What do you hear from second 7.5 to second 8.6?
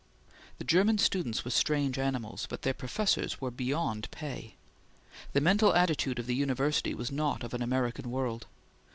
an American world.